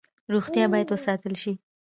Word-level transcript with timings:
روغتیا 0.33 0.65
باید 0.71 0.89
وساتل 0.91 1.33
شي 1.41 1.53